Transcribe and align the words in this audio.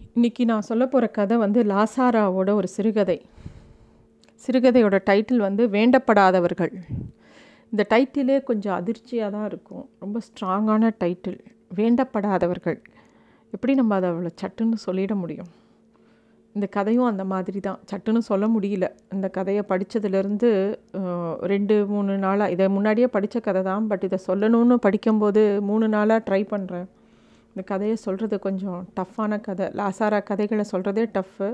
இன்றைக்கி 0.00 0.42
நான் 0.50 0.66
சொல்ல 0.68 0.84
போகிற 0.86 1.06
கதை 1.16 1.36
வந்து 1.42 1.60
லாசாராவோட 1.70 2.50
ஒரு 2.60 2.68
சிறுகதை. 2.74 3.16
சிறுகதையோட 4.44 4.96
டைட்டில் 5.08 5.42
வந்து 5.46 5.62
வேண்டப்படாதவர்கள். 5.76 6.72
இந்த 7.72 7.82
டைட்டிலே 7.92 8.36
கொஞ்சம் 8.50 8.76
அதிர்ச்சியாக 8.78 9.30
தான் 9.36 9.46
இருக்கும். 9.50 9.84
ரொம்ப 10.02 10.20
ஸ்ட்ராங்கான 10.26 10.90
டைட்டில் 11.02 11.40
வேண்டப்படாதவர்கள். 11.78 12.78
எப்படி 13.54 13.74
நம்ம 13.80 13.94
அதை 13.98 14.08
அவ்வளோ 14.12 14.32
சட்டுன்னு 14.42 14.78
சொல்லிட 14.86 15.14
முடியும்? 15.22 15.50
இந்த 16.54 16.66
கதையும் 16.76 17.08
அந்த 17.10 17.24
மாதிரி 17.32 17.58
தான். 17.66 17.80
சட்டுன்னு 17.90 18.22
சொல்ல 18.30 18.46
முடியல. 18.54 18.86
இந்த 19.14 19.26
கதையை 19.36 19.64
படித்ததுலேருந்து 19.72 20.48
ரெண்டு 21.52 21.74
மூணு 21.92 22.14
நாளாக 22.24 22.54
இதை 22.54 22.68
முன்னாடியே 22.76 23.10
படித்த 23.16 23.40
கதை 23.48 23.62
தான். 23.70 23.84
பட் 23.92 24.06
இதை 24.08 24.18
சொல்லணும்னு 24.28 24.78
படிக்கும்போது 24.86 25.44
மூணு 25.70 25.88
நாளாக 25.96 26.24
ட்ரை 26.28 26.42
பண்ணுறேன் 26.54 26.88
இந்த 27.50 27.62
கதையை 27.70 27.96
சொல்கிறது 27.96 28.38
கொஞ்சம் 28.38 28.80
டஃப்பான 28.96 29.40
கதை. 29.40 29.66
லாசாரா 29.80 30.22
கதைகளை 30.22 30.64
சொல்கிறதே 30.72 31.04
டஃப்பு 31.16 31.48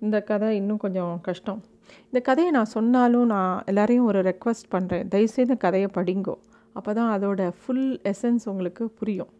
இந்த 0.00 0.22
கதை 0.22 0.56
இன்னும் 0.56 0.82
கொஞ்சம் 0.84 1.20
கஷ்டம். 1.20 1.62
இந்த 2.04 2.20
கதையை 2.20 2.52
நான் 2.52 2.74
சொன்னாலும் 2.76 3.26
நான் 3.26 3.62
எல்லாரையும் 3.66 4.04
ஒரு 4.04 4.20
ரெக்வஸ்ட் 4.22 4.72
பண்ணுறேன் 4.72 5.08
தயவுசெய்து 5.08 5.50
இந்த 5.50 5.56
கதையை 5.66 5.88
படிங்கோ. 5.94 6.34
அப்போ 6.72 6.92
தான் 6.92 7.10
அதோட 7.16 7.50
ஃபுல் 7.60 8.00
எசன்ஸ் 8.12 8.44
உங்களுக்கு 8.44 8.84
புரியும். 8.88 9.32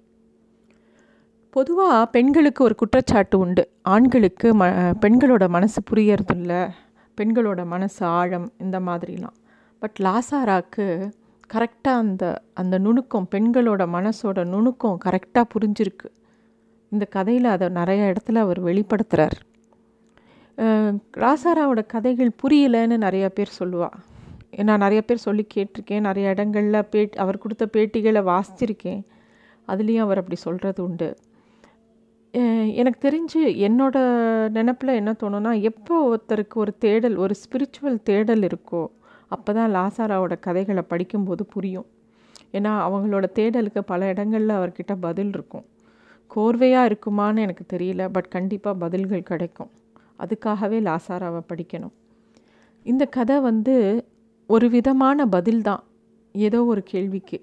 பொதுவாக 1.51 2.07
பெண்களுக்கு 2.07 2.65
ஒரு 2.65 2.74
குற்றச்சாட்டு 2.74 3.38
உண்டு. 3.38 3.65
ஆண்களுக்கு 3.82 4.48
ம 4.59 4.65
பெண்களோட 5.05 5.45
மனசு 5.48 5.80
புரியறதில்ல. 5.91 6.52
பெண்களோட 7.21 7.66
மனசு 7.66 8.07
ஆழம் 8.07 8.48
இந்த 8.59 8.80
மாதிரிலாம். 8.80 9.37
பட் 9.82 9.98
லாசாராக்கு 10.01 10.87
கரெக்டாக 11.53 12.03
அந்த 12.03 12.25
அந்த 12.55 12.79
நுணுக்கம் 12.79 13.29
பெண்களோட 13.30 13.83
மனசோட 13.97 14.39
நுணுக்கம் 14.45 14.98
கரெக்டாக 15.05 15.45
புரிஞ்சிருக்கு. 15.55 16.09
இந்த 16.93 17.05
கதையில் 17.05 17.45
அதை 17.45 17.66
நிறைய 17.69 18.12
இடத்துல 18.12 18.43
அவர் 18.47 18.61
வெளிப்படுத்துகிறார் 18.65 19.37
ராசாராவோட 21.16 21.80
கதைகள் 21.87 22.30
புரியலைன்னு 22.43 22.96
நிறையா 23.07 23.29
பேர் 23.29 23.59
சொல்லுவாள் 23.59 23.96
நான் 24.65 24.79
நிறைய 24.79 25.01
பேர் 25.02 25.24
சொல்லி 25.27 25.45
கேட்டிருக்கேன். 25.55 26.07
நிறைய 26.09 26.33
இடங்களில் 26.35 26.88
பே 26.91 27.01
அவர் 27.16 27.38
கொடுத்த 27.38 27.65
பேட்டிகளை 27.73 28.21
வாசிச்சிருக்கேன். 28.30 29.02
அதுலேயும் 29.68 30.05
அவர் 30.07 30.18
அப்படி 30.18 30.37
சொல்கிறது 30.37 30.80
உண்டு. 30.85 31.09
எனக்கு 32.80 32.99
தெரிஞ்சு 33.07 33.40
என்னோட 33.66 33.96
நினப்பில் 34.49 34.99
என்ன 35.01 35.13
தோணுன்னா 35.23 35.52
எப்போ 35.61 35.95
ஒருத்தருக்கு 36.11 36.55
ஒரு 36.55 36.73
தேடல் 36.79 37.16
ஒரு 37.16 37.35
ஸ்பிரிச்சுவல் 37.43 37.99
தேடல் 38.02 38.40
இருக்கோ 38.40 38.83
அப்போ 39.35 39.51
தான் 39.59 39.73
லாசாராவோட 39.77 40.35
கதைகளை 40.46 40.82
படிக்கும்போது 40.93 41.43
புரியும். 41.54 41.87
ஏன்னா 42.57 42.73
அவங்களோட 42.87 43.27
தேடலுக்கு 43.38 43.80
பல 43.93 44.09
இடங்களில் 44.13 44.57
அவர்கிட்ட 44.59 44.93
பதில் 45.07 45.32
இருக்கும். 45.37 45.65
கோர்வையாக 46.30 46.88
இருக்குமான்னு 46.90 47.45
எனக்கு 47.46 47.65
தெரியல 47.74 48.02
பட் 48.15 48.29
கண்டிப்பாக 48.37 48.80
பதில்கள் 48.85 49.29
கிடைக்கும். 49.30 49.71
அதுக்காகவே 50.23 50.79
லாசாராவை 50.88 51.43
படிக்கணும். 51.51 51.95
இந்த 52.87 53.05
கதை 53.16 53.37
வந்து 53.51 53.74
ஒரு 54.49 54.66
விதமான 54.77 55.27
பதில் 55.35 55.62
தான் 55.68 55.82
ஏதோ 56.35 56.60
ஒரு 56.73 56.82
கேள்விக்கு. 56.93 57.38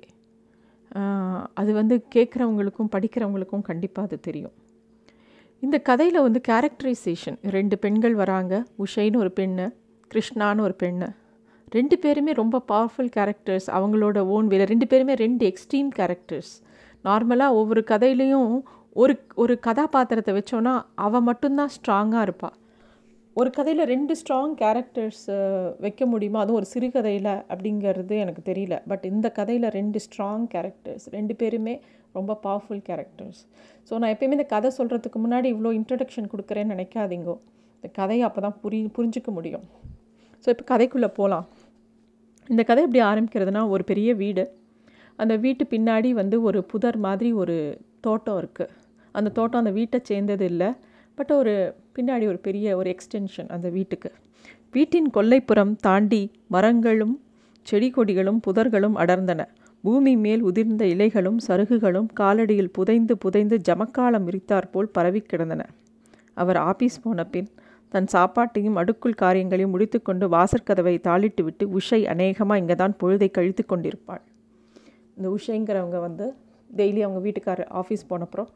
அது 1.62 1.72
வந்து 1.80 1.96
கேட்குறவங்களுக்கும் 2.16 2.92
படிக்கிறவங்களுக்கும் 2.96 3.68
கண்டிப்பாக 3.70 4.08
அது 4.08 4.18
தெரியும். 4.28 4.56
இந்த 5.64 5.78
கதையில் 5.90 6.26
வந்து 6.26 6.40
கேரக்டரைசேஷன் 6.50 7.38
ரெண்டு 7.56 7.76
பெண்கள் 7.84 8.16
வராங்க. 8.22 8.54
உஷைன்னு 8.84 9.22
ஒரு 9.24 9.32
பெண்ணு 9.40 9.66
கிருஷ்ணான்னு 10.12 10.66
ஒரு 10.68 10.76
பெண்ணு. 10.84 11.10
ரெண்டு 11.72 11.96
பேருமே 12.04 12.32
ரொம்ப 12.40 12.62
பவர்ஃபுல் 12.72 13.12
கேரக்டர்ஸ் 13.18 13.68
அவங்களோட 13.78 14.20
ஓன் 14.36 14.48
வேலை. 14.52 14.66
ரெண்டு 14.72 14.88
பேருமே 14.92 15.14
ரெண்டு 15.26 15.44
எக்ஸ்ட்ரீம் 15.52 15.92
கேரக்டர்ஸ் 16.00 16.54
நார்மலாக 17.06 17.58
ஒவ்வொரு 17.60 17.82
கதையிலையும் 17.92 18.50
ஒரு 19.02 19.14
ஒரு 19.44 19.54
கதாபாத்திரத்தை 19.68 20.32
வச்சோன்னா 20.38 20.74
அவள் 21.06 21.28
மட்டும்தான் 21.30 21.72
ஸ்ட்ராங்காக 21.76 22.26
இருப்பாள் 22.28 22.58
ஒரு 23.36 23.50
கதையில் 23.58 23.84
ரெண்டு 23.92 24.14
ஸ்ட்ராங் 24.20 24.54
கேரக்டர்ஸ் 24.62 25.22
வைக்க 25.84 26.06
முடியுமா? 26.14 26.40
அதுவும் 26.44 26.60
ஒரு 26.62 26.68
சிறுகதையில் 26.72 27.30
அப்படிங்கிறது 27.52 28.16
எனக்கு 28.24 28.42
தெரியல. 28.50 28.78
பட் 28.92 29.06
இந்த 29.12 29.28
கதையில் 29.38 29.68
ரெண்டு 29.78 30.00
ஸ்ட்ராங் 30.06 30.46
கேரக்டர்ஸ் 30.54 31.06
ரெண்டு 31.16 31.36
பேருமே 31.42 31.76
ரொம்ப 32.18 32.38
பவர்ஃபுல் 32.46 32.84
கேரக்டர்ஸ் 32.90 33.40
ஸோ 33.88 33.94
நான் 34.00 34.14
எப்பயுமே 34.16 34.38
இந்த 34.40 34.48
கதை 34.56 34.72
சொல்கிறதுக்கு 34.80 35.20
முன்னாடி 35.26 35.50
இவ்வளோ 35.54 35.72
இன்ட்ரடக்ஷன் 35.80 36.30
கொடுக்குறேன்னு 36.34 36.76
நினைக்காதீங்கோ. 36.76 37.36
இந்த 37.78 37.90
கதையை 38.00 38.26
அப்போ 38.30 38.42
தான் 38.48 38.58
புரி 38.64 38.82
புரிஞ்சிக்க 38.98 39.32
முடியும். 39.38 39.66
ஸோ 40.44 40.50
இப்போ 40.54 40.66
கதைக்குள்ளே 40.72 41.10
போகலாம் 41.20 41.48
இந்த 42.52 42.64
கதை 42.64 42.82
எப்படி 42.84 43.02
ஆரம்பிக்கிறதுனா 43.10 43.62
ஒரு 43.74 43.84
பெரிய 43.84 44.10
வீடு. 44.14 44.44
அந்த 45.16 45.34
வீட்டு 45.36 45.64
பின்னாடி 45.70 46.10
வந்து 46.10 46.38
ஒரு 46.42 46.60
புதர் 46.64 46.98
மாதிரி 46.98 47.30
ஒரு 47.34 47.56
தோட்டம் 48.00 48.40
இருக்குது 48.42 48.74
அந்த 49.16 49.30
தோட்டம் 49.30 49.62
அந்த 49.64 49.72
வீட்டை 49.72 50.00
சேர்ந்தது 50.04 50.46
இல்லை. 50.46 50.70
பட் 51.18 51.32
ஒரு 51.32 51.54
பின்னாடி 51.96 52.26
ஒரு 52.32 52.40
பெரிய 52.48 52.76
ஒரு 52.78 52.96
எக்ஸ்டென்ஷன் 52.96 53.50
அந்த 53.50 53.70
வீட்டுக்கு. 53.70 54.10
வீட்டின் 54.72 55.10
கொல்லைப்புறம் 55.14 55.72
தாண்டி 55.80 56.22
மரங்களும் 56.48 57.16
செடி 57.66 57.90
கொடிகளும் 57.96 58.40
புதர்களும் 58.48 58.96
அடர்ந்தன. 59.04 59.42
பூமி 59.84 60.14
மேல் 60.18 60.44
உதிர்ந்த 60.46 60.84
இலைகளும் 60.94 61.40
சருகுகளும் 61.48 62.10
காலடியில் 62.20 62.74
புதைந்து 62.74 63.14
புதைந்து 63.18 63.56
ஜமக்காலம் 63.70 64.28
விரித்தாற்போல் 64.28 64.92
பரவி 64.92 65.22
கிடந்தன 65.22 65.62
அவர் 66.34 66.60
ஆபீஸ் 66.70 67.02
போன 67.02 67.24
பின் 67.24 67.50
தன் 67.92 68.08
சாப்பாட்டையும் 68.14 68.78
அடுக்குள் 68.78 69.14
காரியங்களையும் 69.14 69.74
முடித்துக்கொண்டு 69.76 70.28
வாசற்கதவை 70.30 70.96
தாளிட்டு 71.08 71.44
விட்டு 71.44 71.80
உஷை 71.80 72.00
அநேகமாக 72.06 72.60
இங்கே 72.60 72.76
தான் 72.76 72.96
பொழுதை 73.02 73.32
கழித்து 73.32 73.66
கொண்டிருப்பாள். 73.66 74.22
இந்த 75.18 75.30
உஷைங்கிறவங்க 75.30 76.00
வந்து 76.00 76.26
டெய்லி 76.76 77.02
அவங்க 77.02 77.20
வீட்டுக்கார 77.20 77.66
ஆஃபீஸ் 77.70 78.10
போனப்புறம் 78.10 78.50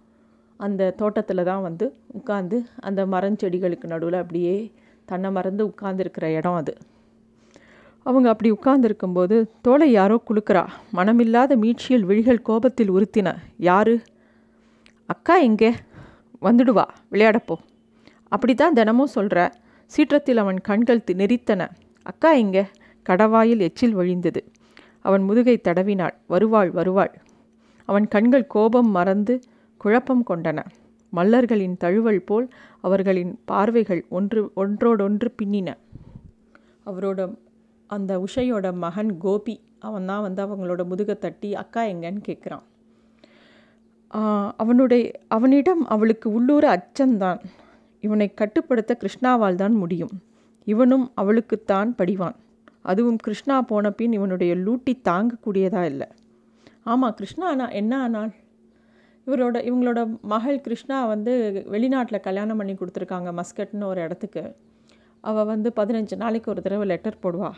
அந்த 0.60 0.92
தோட்டத்தில் 0.92 1.44
தான் 1.44 1.62
வந்து 1.62 1.94
உட்காந்து 2.20 2.58
அந்த 2.80 3.06
மரஞ்செடிகளுக்கு 3.06 3.88
நடுவில் 3.88 4.22
அப்படியே 4.22 4.72
தன்னை 5.06 5.32
மறந்து 5.32 5.64
உட்கார்ந்துருக்கிற 5.68 6.26
இடம் 6.36 6.54
அது. 6.54 6.74
அவங்க 8.04 8.30
அப்படி 8.30 8.50
உட்கார்ந்துருக்கும்போது 8.52 9.36
தோலை 9.62 9.92
யாரோ 9.92 10.22
குளுக்கிறா 10.30 10.64
மனமில்லாத 10.96 11.56
மீட்சியில் 11.56 12.06
விழிகள் 12.06 12.42
கோபத்தில் 12.42 12.90
உறுத்தின. 12.90 13.36
யாரு? 13.58 13.96
அக்கா 15.06 15.38
எங்கே? 15.38 15.72
வந்துடுவா 16.42 16.86
விளையாடப்போ 17.12 17.56
அப்படி 18.36 18.54
தான் 18.62 18.78
தினமும் 18.80 19.14
சொல்கிற 19.16 19.40
சீற்றத்தில் 19.92 20.42
அவன் 20.44 20.60
கண்கள் 20.70 21.02
நெறித்தன 21.22 21.62
அக்கா 22.06 22.32
எங்க 22.44 22.58
கடவாயில் 23.06 23.62
எச்சில் 23.68 23.98
வழிந்தது. 24.00 24.42
அவன் 25.08 25.24
முதுகை 25.28 25.56
தடவினாள். 25.68 26.16
வருவாள் 26.34 26.72
வருவாள். 26.78 27.14
அவன் 27.90 28.06
கண்கள் 28.14 28.46
கோபம் 28.56 28.90
மறந்து 28.98 29.34
குழப்பம் 29.82 30.24
கொண்டன. 30.30 30.60
மல்லர்களின் 31.14 31.76
தழுவல் 31.84 32.24
போல் 32.30 32.48
அவர்களின் 32.88 33.34
பார்வைகள் 33.52 34.02
ஒன்று 34.18 34.42
ஒன்றோடொன்று 34.62 35.30
பின்னின. 35.40 35.70
அவரோட 36.90 37.20
அந்த 37.90 38.12
உஷையோட 38.26 38.68
மகன் 38.86 39.12
கோபி 39.24 39.56
அவன் 39.88 40.08
தான் 40.10 40.24
வந்து 40.26 40.42
அவங்களோட 40.46 40.82
முதுகை 40.92 41.16
தட்டி 41.26 41.50
அக்கா 41.62 41.82
எங்கன்னு 41.94 42.22
கேட்குறான். 42.30 42.66
அவனுடைய 44.64 45.04
அவனிடம் 45.36 45.84
அவளுக்கு 45.94 46.28
உள்ளூர 46.38 46.66
அச்சந்தான். 46.78 47.40
இவனை 48.06 48.28
கட்டுப்படுத்த 48.42 48.94
கிருஷ்ணாவால் 49.02 49.62
தான் 49.64 49.76
முடியும். 49.82 50.16
இவனும் 50.74 51.06
அவளுக்குத்தான் 51.22 51.90
படிவான். 52.00 52.38
அதுவும் 52.92 53.20
கிருஷ்ணா 53.26 53.56
போன 53.70 53.92
பின் 54.00 54.16
இவனுடைய 54.18 54.54
லூட்டி 54.66 54.94
தாங்கக்கூடியதா 55.10 55.84
இல்லை. 55.92 56.08
ஆமாம் 56.92 57.16
கிருஷ்ணா 57.20 57.46
ஆனா 57.54 57.68
என்ன 57.82 57.94
ஆனால் 58.06 58.34
இவரோட 59.28 59.58
இவங்களோட 59.68 60.00
மகள் 60.34 60.58
கிருஷ்ணா 60.66 60.98
வந்து 61.12 61.34
வெளிநாட்டில் 61.74 62.26
கல்யாணம் 62.28 62.60
பண்ணி 62.62 62.74
கொடுத்துருக்காங்க 62.80 63.30
மஸ்கட்னு 63.40 63.88
ஒரு 63.92 64.02
இடத்துக்கு. 64.08 64.44
அவள் 65.30 65.50
வந்து 65.54 65.70
பதினஞ்சு 65.80 66.16
நாளைக்கு 66.24 66.52
ஒரு 66.54 66.62
தடவை 66.66 66.86
லெட்டர் 66.92 67.22
போடுவா. 67.24 67.50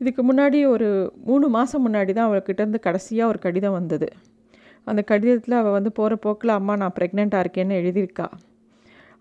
இதுக்கு 0.00 0.22
முன்னாடி 0.30 0.60
ஒரு 0.74 0.88
மூணு 1.28 1.48
மாதம் 1.56 1.84
முன்னாடி 1.86 2.12
தான் 2.16 2.28
அவள்கிட்டேருந்து 2.28 2.80
கடைசியாக 2.86 3.32
ஒரு 3.32 3.38
கடிதம் 3.44 3.76
வந்தது. 3.78 4.08
அந்த 4.90 5.00
கடிதத்தில் 5.10 5.60
அவள் 5.60 5.76
வந்து 5.78 5.90
போகிற 5.98 6.14
போக்கில் 6.24 6.58
அம்மா 6.58 6.74
நான் 6.82 6.96
ப்ரெக்னெண்ட்டாக 6.98 7.44
இருக்கேன்னு 7.44 7.78
எழுதியிருக்கா. 7.82 8.26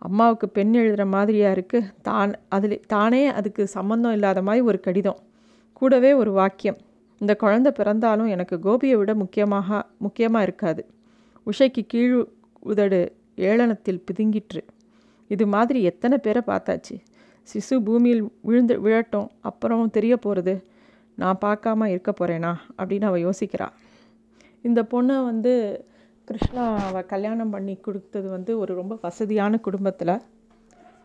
அம்மாவுக்கு 0.01 0.47
பெண் 0.57 0.73
எழுதுகிற 0.81 1.03
மாதிரியாக 1.15 1.55
இருக்குது 1.57 1.89
தான் 2.07 2.31
அதில் 2.55 2.77
தானே 2.93 3.21
அதுக்கு 3.39 3.63
சம்மந்தம் 3.75 4.15
இல்லாத 4.17 4.39
மாதிரி 4.47 4.63
ஒரு 4.69 4.79
கடிதம். 4.87 5.19
கூடவே 5.81 6.11
ஒரு 6.21 6.31
வாக்கியம். 6.39 6.79
இந்த 7.21 7.33
குழந்தை 7.43 7.71
பிறந்தாலும் 7.79 8.29
எனக்கு 8.35 8.55
கோபியை 8.59 8.95
விட 8.99 9.11
முக்கியமாக 9.21 9.79
முக்கியமாக 10.05 10.45
இருக்காது. 10.47 10.83
உஷைக்கு 11.47 11.83
கீழ் 11.93 12.15
உதடு 12.71 13.01
ஏளனத்தில் 13.49 14.01
பிதுங்கிற்று. 14.07 14.61
இது 15.31 15.45
மாதிரி 15.55 15.79
எத்தனை 15.91 16.17
பேரை 16.17 16.41
பார்த்தாச்சு? 16.51 16.95
சிசு 17.47 17.75
பூமியில் 17.87 18.23
விழுந்து 18.47 18.75
விழட்டும். 18.85 19.29
அப்புறம் 19.49 19.93
தெரிய 19.97 20.15
போகிறது 20.17 20.55
நான் 21.17 21.41
பார்க்காம 21.45 21.87
இருக்க 21.93 22.11
போகிறேனா 22.11 22.51
அப்படின்னு 22.79 23.07
அவள் 23.09 23.25
யோசிக்கிறாள் 23.27 23.75
இந்த 24.67 24.79
பொண்ணை 24.91 25.15
வந்து 25.29 25.53
கிருஷ்ணா 26.31 26.65
அவள் 26.87 27.07
கல்யாணம் 27.11 27.49
பண்ணி 27.53 27.73
கொடுத்தது 27.85 28.27
வந்து 28.33 28.51
ஒரு 28.59 28.71
ரொம்ப 28.79 28.93
வசதியான 29.05 29.57
குடும்பத்தில். 29.65 30.13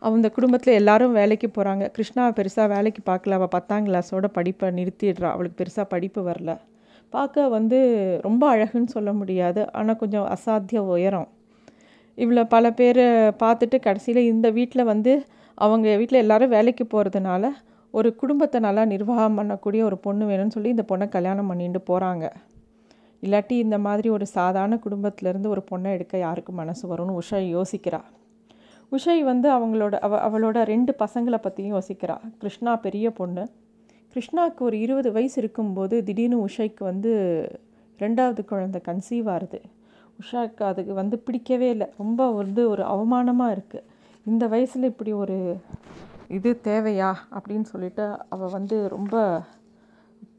அந்த 0.01 0.27
குடும்பத்தில் 0.35 0.77
எல்லாரும் 0.79 1.15
வேலைக்கு 1.19 1.47
போகிறாங்க 1.55 1.85
கிருஷ்ணா 1.95 2.23
பெருசாக 2.37 2.67
வேலைக்கு 2.73 3.01
பார்க்கல. 3.09 3.37
அவள் 3.39 3.51
பத்தாம் 3.55 3.85
கிளாஸோட 3.87 4.27
படிப்பை 4.37 4.67
நிறுத்திடுறா. 4.77 5.29
அவளுக்கு 5.35 5.59
பெருசாக 5.61 5.85
படிப்பு 5.93 6.21
வரல. 6.29 6.53
பார்க்க 7.13 7.47
வந்து 7.55 7.77
ரொம்ப 8.27 8.43
அழகுன்னு 8.53 8.95
சொல்ல 8.95 9.11
முடியாது. 9.13 9.61
ஆனால் 9.79 9.99
கொஞ்சம் 10.03 10.27
அசாத்திய 10.35 10.81
உயரம். 10.95 11.27
இவ்வளோ 12.17 12.43
பல 12.55 12.71
பேர் 12.79 13.03
பார்த்துட்டு 13.43 13.79
கடைசியில் 13.87 14.29
இந்த 14.33 14.49
வீட்டில் 14.59 14.89
வந்து 14.93 15.13
அவங்க 15.57 15.95
வீட்டில் 16.01 16.23
எல்லோரும் 16.23 16.55
வேலைக்கு 16.57 16.85
போகிறதுனால 16.93 17.45
ஒரு 17.93 18.11
குடும்பத்தை 18.21 18.59
நல்லா 18.67 18.85
நிர்வாகம் 18.93 19.39
பண்ணக்கூடிய 19.39 19.83
ஒரு 19.89 19.99
பொண்ணு 20.05 20.25
வேணும்னு 20.31 20.55
சொல்லி 20.57 20.75
இந்த 20.75 20.85
பொண்ணை 20.91 21.07
கல்யாணம் 21.17 21.51
பண்ணிட்டு 21.51 21.81
போகிறாங்க 21.89 22.27
இல்லாட்டி 23.21 23.55
இந்த 23.65 23.77
மாதிரி 23.77 24.09
ஒரு 24.09 24.25
சாதாரண 24.25 24.79
குடும்பத்திலேருந்து 24.85 25.47
ஒரு 25.47 25.63
பொண்ணை 25.71 25.91
எடுக்க 25.91 26.17
யாருக்கு 26.17 26.53
மனசு 26.53 26.95
வரும்னு 26.95 27.17
உஷா 27.21 27.39
யோசிக்கிறா. 27.55 28.01
உஷை 28.91 29.23
வந்து 29.23 29.47
அவங்களோட 29.51 29.95
அவ 30.07 30.19
அவளோட 30.27 30.57
ரெண்டு 30.63 30.95
பசங்களை 30.99 31.37
பற்றியும் 31.37 31.75
யோசிக்கிறா. 31.77 32.17
கிருஷ்ணா 32.37 32.75
பெரிய 32.75 33.11
பொண்ணு. 33.11 33.43
கிருஷ்ணாவுக்கு 34.13 34.61
ஒரு 34.69 34.79
இருபது 34.79 35.11
வயசு 35.11 35.41
இருக்கும்போது 35.41 36.03
திடீர்னு 36.03 36.45
உஷைக்கு 36.45 36.83
வந்து 36.91 37.11
ரெண்டாவது 37.99 38.45
குழந்தை 38.45 38.81
கன்சீவ் 38.85 39.29
ஆகுது. 39.29 39.61
உஷாவுக்கு 40.21 40.63
அதுக்கு 40.63 40.93
வந்து 40.93 41.19
பிடிக்கவே 41.19 41.69
இல்லை. 41.69 41.87
ரொம்ப 41.97 42.31
வந்து 42.31 42.69
ஒரு 42.69 42.83
அவமானமாக 42.83 43.55
இருக்குது 43.57 43.85
இந்த 44.25 44.47
வயசில் 44.47 44.83
இப்படி 44.83 45.11
ஒரு 45.13 45.57
இது 46.27 46.59
தேவையா 46.63 47.11
அப்படின்னு 47.37 47.67
சொல்லிட்டு 47.73 48.05
அவள் 48.29 48.49
வந்து 48.49 48.77
ரொம்ப 48.89 49.15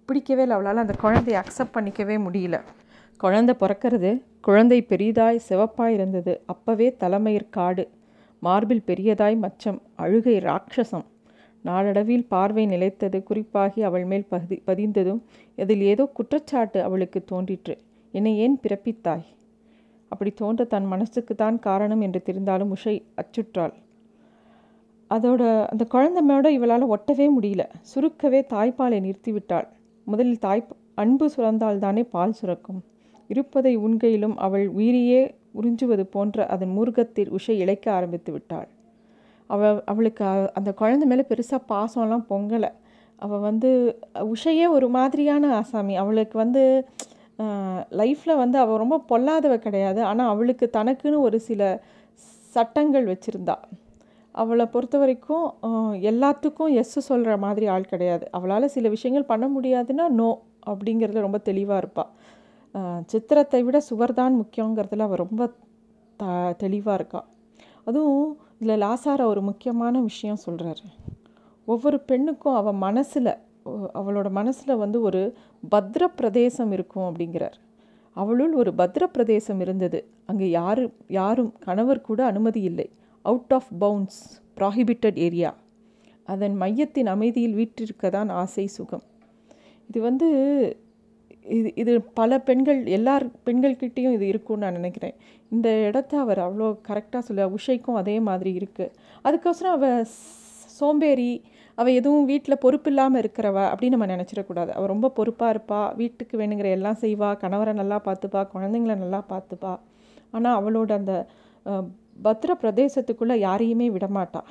பிடிக்கவே 0.08 0.42
இல்லை. 0.42 0.56
அவளால் 0.56 0.82
அந்த 0.82 0.94
குழந்தைய 1.02 1.38
அக்செப்ட் 1.42 1.74
பண்ணிக்கவே 1.76 2.16
முடியல. 2.26 2.56
குழந்தை 3.16 3.54
பிறக்கிறது 3.60 4.10
குழந்தை 4.40 4.78
பெரிதாய் 4.90 5.38
சிவப்பாய் 5.48 5.94
இருந்தது. 5.96 6.32
அப்பவே 6.46 6.88
தலைமயிர் 6.96 7.52
காடு 7.56 7.84
மார்பில் 8.42 8.84
பெரியதாய் 8.86 9.36
மச்சம் 9.44 9.78
அழுகை 9.94 10.36
ராட்சசம். 10.38 11.06
நாளடைவில் 11.64 12.26
பார்வை 12.28 12.64
நிலைத்தது 12.66 13.18
குறிப்பாகி 13.30 13.80
அவள் 13.82 14.04
மேல் 14.04 14.26
பதி 14.28 14.56
பதிந்ததும் 14.68 15.20
இதில் 15.54 15.82
ஏதோ 15.92 16.04
குற்றச்சாட்டு 16.18 16.82
அவளுக்கு 16.82 17.20
தோன்றிற்று. 17.24 17.74
என்னை 18.14 18.32
ஏன் 18.38 18.56
பிறப்பித்தாய்? 18.62 19.26
அப்படி 20.12 20.30
தோன்ற 20.30 20.64
தன் 20.64 20.86
மனசுக்கு 20.86 21.34
தான் 21.34 21.58
காரணம் 21.58 22.00
என்று 22.00 22.22
தெரிந்தாலும் 22.28 22.72
உஷை 22.76 22.94
அச்சுற்றாள். 23.22 23.74
அதோட 25.10 25.42
அந்த 25.72 25.84
குழந்தைமையோட 25.94 26.48
இவளால் 26.58 26.92
ஒட்டவே 26.94 27.26
முடியல. 27.36 27.64
சுருக்கவே 27.90 28.40
தாய்ப்பாலை 28.54 29.00
நிறுத்திவிட்டாள். 29.06 29.68
முதலில் 30.12 30.42
தாய் 30.44 30.62
அன்பு 31.02 31.26
சுரந்தால் 31.34 31.82
தானே 31.84 32.02
பால் 32.14 32.36
சுரக்கும். 32.38 32.80
இருப்பதை 33.30 33.72
உண்கையிலும் 33.78 34.36
அவள் 34.46 34.66
உயிரியே 34.78 35.20
உறிஞ்சுவது 35.60 36.04
போன்ற 36.14 36.46
அதன் 36.54 36.72
மூர்க்கத்தில் 36.76 37.32
உஷை 37.36 37.54
இழைக்க 37.64 37.86
ஆரம்பித்து 37.98 38.30
விட்டாள். 38.32 38.68
அவள் 39.50 39.76
அவளுக்கு 39.92 40.24
அந்த 40.58 40.70
குழந்தை 40.80 41.06
மேலே 41.10 41.24
பெருசாக 41.28 41.60
பாசம்லாம் 41.72 42.24
பொங்கலை. 42.30 42.70
அவள் 43.22 43.44
வந்து 43.48 43.70
உஷையே 44.32 44.66
ஒரு 44.76 44.88
மாதிரியான 44.96 45.44
ஆசாமி. 45.60 45.94
அவளுக்கு 46.02 46.36
வந்து 46.44 46.62
லைஃப்பில் 48.00 48.40
வந்து 48.42 48.58
அவள் 48.62 48.82
ரொம்ப 48.82 48.96
பொல்லாதவ 49.10 49.56
கிடையாது. 49.66 50.00
ஆனால் 50.10 50.32
அவளுக்கு 50.34 50.66
தனக்குன்னு 50.78 51.26
ஒரு 51.28 51.38
சில 51.48 51.62
சட்டங்கள் 52.54 53.06
வச்சுருந்தா. 53.12 53.56
அவளை 54.42 54.64
பொறுத்த 54.74 54.96
வரைக்கும் 55.02 55.46
எல்லாத்துக்கும் 56.10 56.74
எஸ் 56.82 57.06
சொல்கிற 57.10 57.32
மாதிரி 57.44 57.66
ஆள் 57.74 57.90
கிடையாது. 57.92 58.24
அவளால் 58.36 58.74
சில 58.76 58.88
விஷயங்கள் 58.96 59.30
பண்ண 59.32 59.46
முடியாதுன்னா 59.56 60.06
நோ 60.20 60.30
அப்படிங்கிறதுல 60.70 61.24
ரொம்ப 61.26 61.40
தெளிவாக 61.48 61.80
இருப்பாள் 61.82 62.10
சித்திரத்தை 63.12 63.60
விட 63.66 63.78
சுவர் 63.88 64.18
தான் 64.20 64.34
முக்கியங்கிறதுல 64.40 65.06
அவள் 65.08 65.22
ரொம்ப 65.24 65.42
த 66.20 66.24
தெளிவாக 66.62 66.98
இருக்கா. 67.00 67.20
அதுவும் 67.88 68.28
இதில் 68.60 68.82
லாசார 68.84 69.20
ஒரு 69.32 69.40
முக்கியமான 69.48 70.00
விஷயம் 70.08 70.42
சொல்கிறாரு 70.46 70.84
ஒவ்வொரு 71.68 71.98
பெண்ணுக்கும் 72.10 72.58
அவள் 72.60 72.78
மனசில் 72.86 73.32
அவளோட 74.00 74.28
மனசில் 74.38 74.80
வந்து 74.82 74.98
ஒரு 75.08 75.20
பத்ர 75.72 76.02
பிரதேசம் 76.18 76.70
இருக்கும் 76.76 77.06
அப்படிங்கிறார். 77.08 77.56
அவளுள் 78.16 78.54
ஒரு 78.60 78.70
பத்ர 78.80 79.04
பிரதேசம் 79.14 79.60
இருந்தது. 79.64 79.98
அங்கே 80.30 80.46
யாரு 80.60 80.84
யாரும் 81.18 81.50
கணவர் 81.66 82.06
கூட 82.08 82.20
அனுமதி 82.30 82.60
இல்லை. 82.70 82.86
Out 83.30 83.54
of 83.58 83.70
bounds 83.84 84.18
prohibited 84.58 85.18
area 85.26 85.50
அதன் 86.28 86.54
மையத்தின் 86.62 87.10
அமைதியில் 87.14 87.56
வீட்டிற்க 87.58 88.10
தான் 88.16 88.30
ஆசை 88.42 88.64
சுகம். 88.76 89.04
இது 89.90 89.98
வந்து 90.08 90.28
இது 91.56 91.68
இது 91.82 91.92
பல 92.18 92.38
பெண்கள் 92.48 92.80
எல்லார் 92.96 93.24
பெண்கள்கிட்டேயும் 93.46 94.16
இது 94.16 94.24
இருக்கும்னு 94.32 94.64
நான் 94.64 94.78
நினைக்கிறேன். 94.78 95.14
இந்த 95.54 95.68
இடத்த 95.88 96.12
அவர் 96.24 96.40
அவ்வளோ 96.46 96.66
கரெக்டாக 96.88 97.22
சொல்ல 97.28 97.46
உஷைக்கும் 97.56 98.00
அதே 98.00 98.16
மாதிரி 98.28 98.50
இருக்குது 98.60 98.92
அதுக்கோசரம் 99.28 99.76
அவள் 99.78 100.04
சோம்பேறி 100.78 101.32
அவள் 101.78 101.96
எதுவும் 102.00 102.28
வீட்டில் 102.30 102.62
பொறுப்பு 102.64 102.90
இல்லாமல் 102.92 103.20
இருக்கிறவ 103.22 103.58
அப்படின்னு 103.70 103.96
நம்ம 103.96 104.08
நினச்சிடக்கூடாது. 104.14 104.70
அவள் 104.76 104.92
ரொம்ப 104.94 105.10
பொறுப்பாக 105.18 105.54
இருப்பாள் 105.54 105.94
வீட்டுக்கு 106.00 106.34
வேணுங்கிற 106.40 106.70
எல்லாம் 106.78 107.00
செய்வா 107.04 107.30
கணவரை 107.42 107.74
நல்லா 107.80 107.98
பார்த்துப்பா 108.08 108.42
குழந்தைங்கள 108.54 108.96
நல்லா 109.04 109.20
பார்த்துப்பா. 109.32 109.74
ஆனால் 110.36 110.56
அவளோட 110.60 110.90
அந்த 111.00 111.14
பத்ர 112.24 112.50
பிரதேசத்துக்குள்ளே 112.62 113.36
யாரையுமே 113.46 113.88
விடமாட்டா. 113.90 114.42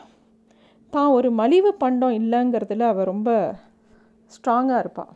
தான் 0.94 1.14
ஒரு 1.18 1.30
மலிவு 1.40 1.72
பண்டம் 1.84 2.18
இல்லைங்கிறதுல 2.20 2.88
அவள் 2.92 3.10
ரொம்ப 3.12 3.30
ஸ்ட்ராங்காக 4.32 4.82
இருப்பாள் 4.84 5.14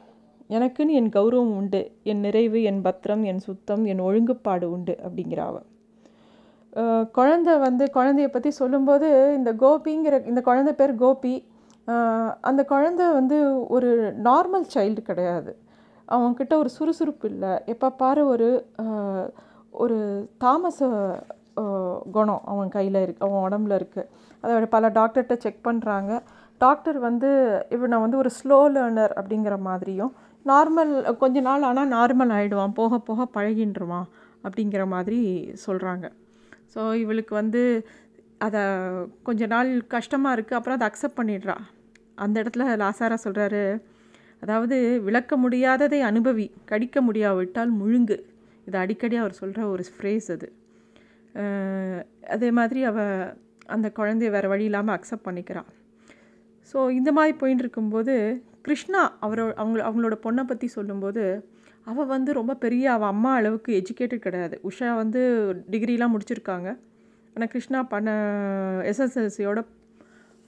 எனக்குன்னு 0.55 0.97
என் 0.99 1.11
கௌரவம் 1.15 1.53
உண்டு 1.59 1.81
என் 2.11 2.23
நிறைவு 2.25 2.59
என் 2.69 2.81
பத்திரம் 2.87 3.23
என் 3.31 3.43
சுத்தம் 3.47 3.83
என் 3.91 4.05
ஒழுங்குப்பாடு 4.07 4.67
உண்டு 4.75 4.95
அப்படிங்கிறாவ 5.05 5.55
குழந்த 7.17 7.49
வந்து 7.65 7.85
குழந்தைய 7.95 8.27
பற்றி 8.27 8.49
சொல்லும்போது 8.59 9.07
இந்த 9.37 9.51
கோபிங்கிற 9.63 10.15
இந்த 10.31 10.41
குழந்தை 10.41 10.73
பேர் 10.73 10.93
கோபி. 11.01 11.33
அந்த 12.49 12.61
குழந்த 12.69 13.01
வந்து 13.17 13.37
ஒரு 13.75 13.89
நார்மல் 14.27 14.67
சைல்டு 14.75 15.01
கிடையாது. 15.09 15.51
அவங்கக்கிட்ட 16.07 16.53
ஒரு 16.61 16.69
சுறுசுறுப்பு 16.77 17.27
இல்லை. 17.31 17.51
எப்போ 17.73 17.87
பாரு 18.01 18.23
ஒரு 18.33 18.49
ஒரு 19.73 19.97
தாமச 20.43 20.79
குணம் 22.11 22.43
அவன் 22.45 22.69
கையில் 22.69 22.99
இருக்கு 23.01 23.25
அவன் 23.27 23.45
உடம்புல 23.47 23.77
இருக்குது 23.79 24.09
அதை 24.43 24.67
பல 24.75 24.89
டாக்டர்கிட்ட 24.99 25.37
செக் 25.37 25.65
பண்ணுறாங்க 25.67 26.11
டாக்டர் 26.61 26.97
வந்து 26.99 27.29
இவனை 27.75 27.97
வந்து 27.99 28.17
ஒரு 28.17 28.31
ஸ்லோ 28.39 28.59
லேர்னர் 28.75 29.13
அப்படிங்கிற 29.19 29.55
மாதிரியும் 29.69 30.13
நார்மல் 30.45 30.91
கொஞ்ச 31.23 31.39
நாள் 31.41 31.67
ஆனால் 31.69 31.91
நார்மல் 31.97 32.33
ஆகிடுவான் 32.37 32.77
போக 32.79 32.99
போக 32.99 33.27
பழகின்றுவான் 33.35 34.07
அப்படிங்கிற 34.43 34.83
மாதிரி 34.87 35.19
சொல்கிறாங்க 35.65 36.05
ஸோ 36.73 36.81
இவளுக்கு 36.93 37.33
வந்து 37.35 37.61
அதை 38.37 38.61
கொஞ்ச 39.23 39.47
நாள் 39.53 39.69
கஷ்டமாக 39.95 40.35
இருக்குது 40.35 40.57
அப்புறம் 40.57 40.77
அதை 40.77 40.85
அக்செப்ட் 40.89 41.19
பண்ணிடுறா. 41.19 41.55
அந்த 42.15 42.35
இடத்துல 42.43 42.65
லாசாரா 42.83 43.17
சொல்கிறாரு 43.25 43.63
அதாவது 44.43 44.77
விளக்க 45.07 45.37
முடியாததை 45.37 45.99
அனுபவி 46.09 46.45
கடிக்க 46.71 46.97
முடியாவிட்டால் 47.01 47.71
முழுங்கு. 47.81 48.17
இது 48.67 48.77
அடிக்கடி 48.83 49.15
அவர் 49.23 49.39
சொல்கிற 49.41 49.61
ஒரு 49.73 49.83
ஃப்ரேஸ் 49.93 50.29
அது. 50.35 50.47
அதே 52.27 52.51
மாதிரி 52.51 52.83
அவள் 52.83 53.13
அந்த 53.65 53.87
குழந்தைய 53.89 54.29
வேறு 54.29 54.47
வழி 54.47 54.63
இல்லாமல் 54.63 54.95
அக்செப்ட் 54.97 55.27
பண்ணிக்கிறாள் 55.27 55.69
ஸோ 56.73 56.89
இந்த 56.89 57.09
மாதிரி 57.11 57.33
போயின்னு 57.37 57.63
இருக்கும்போது 57.65 58.15
கிருஷ்ணா 58.61 59.01
அவரோ 59.19 59.45
அவங்க 59.53 59.77
அவங்களோட 59.81 60.15
பொண்ணை 60.25 60.43
பற்றி 60.43 60.67
சொல்லும்போது 60.67 61.23
அவள் 61.83 62.05
வந்து 62.05 62.31
ரொம்ப 62.33 62.53
பெரிய 62.55 62.85
அவள் 62.91 63.07
அம்மா 63.07 63.31
அளவுக்கு 63.33 63.71
எஜுகேட்டட் 63.81 64.25
கிடையாது. 64.25 64.55
உஷா 64.69 64.89
வந்து 64.95 65.21
டிகிரிலாம் 65.71 66.13
முடிச்சிருக்காங்க. 66.15 66.69
ஆனால் 67.35 67.51
கிருஷ்ணா 67.53 67.79
பண்ண 67.83 68.09
எஸ்எஸ்எல்சியோட 68.91 69.59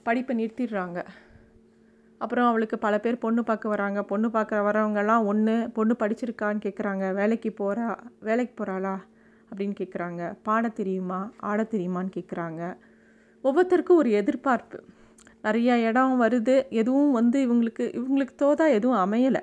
படிப்பை 0.02 0.32
நிறுத்திடுறாங்க. 0.40 0.98
அப்புறம் 2.20 2.48
அவளுக்கு 2.50 2.76
பல 2.78 2.94
பேர் 2.98 3.22
பொண்ணு 3.24 3.42
பார்க்க 3.44 3.68
வராங்க. 3.68 4.00
பொண்ணு 4.02 4.28
பார்க்க 4.30 4.62
வரவங்கெல்லாம் 4.62 5.24
ஒன்று 5.24 5.54
பொண்ணு 5.72 5.94
படிச்சிருக்கான்னு 6.02 6.64
கேட்குறாங்க 6.66 7.06
வேலைக்கு 7.12 7.50
போகிறா 7.60 7.86
வேலைக்கு 8.20 8.54
போகிறாளா 8.60 8.94
அப்படின்னு 9.50 9.74
கேட்குறாங்க 9.80 10.34
பாட 10.42 10.68
தெரியுமா? 10.68 11.30
ஆட 11.36 11.62
தெரியுமான்னு 11.70 12.12
கேட்குறாங்க 12.16 12.76
ஒவ்வொருத்தருக்கும் 13.44 14.00
ஒரு 14.02 14.10
எதிர்பார்ப்பு. 14.10 14.82
நிறையா 15.42 15.74
இடம் 15.88 16.22
வருது. 16.22 16.70
எதுவும் 16.70 17.12
வந்து 17.12 17.38
இவங்களுக்கு 17.46 17.84
இவங்களுக்கு 17.98 18.34
தோதா 18.42 18.70
எதுவும் 18.70 19.12
அமையலை. 19.12 19.42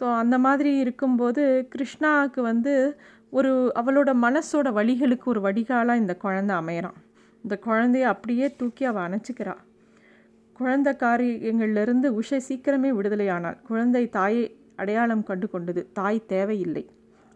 ஸோ 0.00 0.16
அந்த 0.16 0.38
மாதிரி 0.38 0.78
இருக்கும்போது 0.78 1.68
கிருஷ்ணாவுக்கு 1.74 2.40
வந்து 2.40 2.98
ஒரு 3.30 3.72
அவளோட 3.74 4.10
மனசோட 4.26 4.68
வழிகளுக்கு 4.72 5.24
ஒரு 5.24 5.40
வடிகாலாக 5.40 5.96
இந்த 5.96 6.16
குழந்தை 6.16 6.56
அமையிறான். 6.56 6.98
இந்த 7.42 7.58
குழந்தைய 7.66 8.02
அப்படியே 8.02 8.54
தூக்கி 8.56 8.84
அவள் 8.84 9.06
அணைச்சிக்கிறாள் 9.06 9.62
குழந்தை 10.52 10.92
காரியங்கள்லேருந்து 10.92 12.08
உஷை 12.20 12.38
சீக்கிரமே 12.48 12.90
விடுதலையானாள். 12.98 13.56
குழந்தை 13.62 14.08
தாயை 14.08 14.44
அடையாளம் 14.76 15.22
கண்டு 15.22 15.50
கொண்டது 15.50 15.88
தாய் 15.92 16.26
தேவையில்லை. 16.26 16.84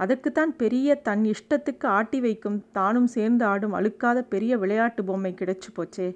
அதற்குத்தான் 0.00 0.52
பெரிய 0.56 0.94
தன் 1.08 1.24
இஷ்டத்துக்கு 1.24 1.86
ஆட்டி 1.96 2.18
வைக்கும் 2.20 2.58
தானும் 2.72 3.06
சேர்ந்து 3.06 3.44
ஆடும் 3.44 3.74
அழுக்காத 3.78 4.18
பெரிய 4.34 4.56
விளையாட்டு 4.56 5.02
பொம்மை 5.04 5.32
கிடைச்சி 5.34 5.70
போச்சே. 5.76 6.06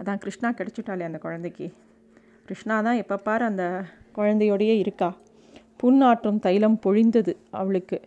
அதான் 0.00 0.20
கிருஷ்ணா 0.24 0.48
கிடச்சிட்டாளே 0.50 1.04
அந்த 1.04 1.18
குழந்தைக்கு. 1.18 1.66
கிருஷ்ணா 2.46 2.76
தான் 2.82 3.00
எப்போ 3.02 3.16
பார் 3.16 3.42
அந்த 3.42 3.64
குழந்தையோடையே 4.16 4.76
இருக்கா. 4.78 5.10
புண்ணாற்றும் 5.82 6.38
தைலம் 6.38 6.78
பொழிந்தது 6.86 7.32
அவளுக்கு. 7.50 7.98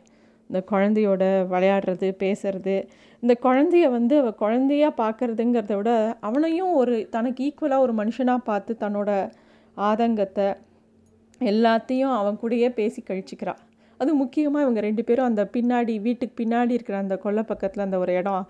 இந்த 0.49 0.59
குழந்தையோட 0.71 1.23
விளையாடுறது 1.51 2.07
பேசுறது 2.23 2.75
இந்த 3.23 3.33
குழந்தைய 3.41 3.85
வந்து 3.89 4.15
அவள் 4.19 4.39
குழந்தையாக 4.41 4.99
பார்க்குறதுங்கிறத 5.01 5.75
விட 5.75 5.91
அவனையும் 6.19 6.71
ஒரு 6.73 6.95
தனக்கு 7.09 7.43
ஈக்குவலாக 7.43 7.85
ஒரு 7.85 7.93
மனுஷனாக 7.93 8.47
பார்த்து 8.49 8.73
தன்னோட 8.81 9.11
ஆதங்கத்தை 9.77 10.47
எல்லாத்தையும் 11.41 12.15
அவன் 12.17 12.41
கூடயே 12.41 12.69
பேசி 12.69 12.99
கழிச்சிக்கிறாள் 13.01 13.61
அது 14.03 14.13
முக்கியமாக 14.23 14.65
இவங்க 14.65 14.81
ரெண்டு 14.87 15.05
பேரும் 15.07 15.29
அந்த 15.31 15.45
பின்னாடி 15.55 15.95
வீட்டுக்கு 16.07 16.37
பின்னாடி 16.43 16.73
இருக்கிற 16.77 16.97
அந்த 17.05 17.17
கொல்லை 17.25 17.45
பக்கத்தில் 17.53 17.87
அந்த 17.87 17.99
ஒரு 18.03 18.13
இடம். 18.21 18.45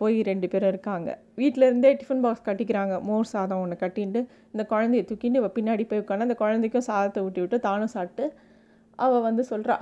போய் 0.00 0.16
ரெண்டு 0.28 0.46
பேரும் 0.52 0.70
இருக்காங்க. 0.72 1.10
வீட்டில் 1.40 1.64
இருந்தே 1.66 1.90
டிஃபன் 2.00 2.22
பாக்ஸ் 2.24 2.44
கட்டிக்கிறாங்க. 2.48 2.94
மோர் 3.08 3.28
சாதம் 3.30 3.60
ஒன்று 3.64 3.76
கட்டின்ட்டு 3.82 4.20
இந்த 4.54 4.62
குழந்தைய 4.72 5.02
தூக்கிட்டு 5.08 5.38
இவள் 5.40 5.54
பின்னாடி 5.58 5.84
போய் 5.90 6.00
உட்காந்து 6.02 6.26
அந்த 6.26 6.36
குழந்தைக்கும் 6.42 6.84
சாதத்தை 6.88 7.20
ஊட்டி 7.26 7.40
விட்டு 7.42 7.58
தானும் 7.66 7.92
சாப்பிட்டு 7.94 8.24
அவள் 8.98 9.24
வந்து 9.28 9.42
சொல்கிறா 9.52 9.76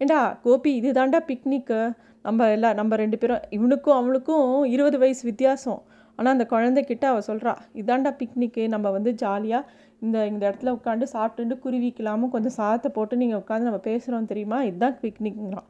ஏண்டா 0.00 0.18
கோபி 0.44 0.72
இது 0.80 0.90
தாண்டா 0.98 1.20
பிக்னிக்கு 1.30 1.78
நம்ம 2.24 2.48
எல்லாம் 2.56 2.76
நம்ம 2.80 2.96
ரெண்டு 3.02 3.18
பேரும் 3.22 3.46
இவனுக்கும் 3.56 3.96
அவனுக்கும் 4.00 4.50
இருபது 4.74 4.98
வயசு 5.04 5.22
வித்தியாசம். 5.30 5.80
ஆனால் 6.18 6.32
அந்த 6.36 6.46
குழந்தைக்கிட்ட 6.52 7.04
அவள் 7.12 7.26
சொல்கிறா 7.30 7.54
இதாண்டா 7.80 8.12
பிக்னிக்கு 8.20 8.62
நம்ம 8.74 8.90
வந்து 8.96 9.10
ஜாலியாக 9.22 9.64
இந்த 10.02 10.16
இந்த 10.30 10.42
இடத்துல 10.48 10.72
உட்காந்து 10.76 11.06
சாப்பிட்டுட்டு 11.14 11.56
குருவிக்கலாமும் 11.64 12.32
கொஞ்சம் 12.34 12.56
சாதத்தை 12.58 12.90
போட்டு 12.96 13.14
நீங்கள் 13.22 13.40
உட்காந்து 13.42 13.68
நம்ம 13.68 13.82
பேசுகிறோம் 13.88 14.30
தெரியுமா? 14.32 14.58
இதுதான் 14.68 14.96
பிக்னிக்ங்களாம் 15.02 15.68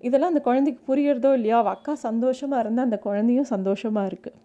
இதெல்லாம் 0.00 0.32
அந்த 0.32 0.42
குழந்தைக்கு 0.48 0.80
புரியறதோ 0.90 1.30
இல்லையா? 1.38 1.56
அவள் 1.62 1.74
அக்கா 1.76 1.92
சந்தோஷமாக 2.08 2.62
இருந்தால் 2.64 2.86
அந்த 2.88 2.98
குழந்தையும் 3.06 3.50
சந்தோஷமாக 3.54 4.10
இருக்குது 4.10 4.38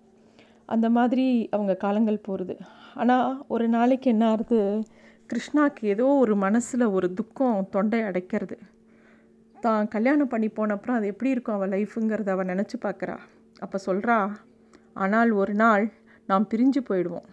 அந்த 0.74 0.88
மாதிரி 0.98 1.26
அவங்க 1.56 1.74
காலங்கள் 1.84 2.26
போகிறது 2.28 2.56
ஆனால் 3.02 3.30
ஒரு 3.56 3.66
நாளைக்கு 3.76 4.08
என்ன 4.14 4.26
ஆகுது? 4.34 4.60
கிருஷ்ணாவுக்கு 5.30 5.84
ஏதோ 5.94 6.08
ஒரு 6.24 6.34
மனசில் 6.46 6.86
ஒரு 6.98 7.08
துக்கம் 7.20 7.62
தொண்டை 7.76 8.00
அடைக்கிறது. 8.10 8.58
தான் 9.56 9.88
கல்யாணம் 9.96 10.32
பண்ணி 10.34 10.50
போனப்புறம் 10.58 10.98
அது 10.98 11.08
எப்படி 11.14 11.30
இருக்கும் 11.36 11.58
அவள் 11.58 11.74
லைஃபுங்கிறத 11.76 12.32
அவள் 12.36 12.52
நினச்சி 12.54 12.78
பார்க்குறா. 12.86 13.16
அப்போ 13.66 13.78
சொல்கிறா 13.88 14.18
ஆனால் 15.04 15.32
ஒரு 15.42 15.56
நாள் 15.64 15.86
நாம் 16.30 16.46
பிரிஞ்சு 16.54 16.82
போயிடுவோம். 16.90 17.28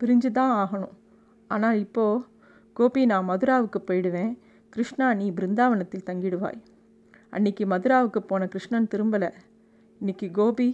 பிரிஞ்சு 0.00 0.30
தான் 0.40 0.54
ஆகணும். 0.62 0.94
ஆனால் 1.48 1.78
இப்போது 1.78 2.24
கோபி 2.72 3.06
நான் 3.06 3.28
மதுராவுக்கு 3.28 3.80
போயிடுவேன். 3.86 4.32
கிருஷ்ணா 4.72 5.06
நீ 5.14 5.30
பிருந்தாவனத்தில் 5.30 6.08
தங்கிடுவாய். 6.10 6.58
அன்னைக்கு 7.30 7.64
மதுராவுக்கு 7.64 8.20
போன 8.26 8.46
கிருஷ்ணன் 8.46 8.90
திரும்பலை. 8.94 9.30
இன்னைக்கு 9.98 10.30
கோபி 10.30 10.68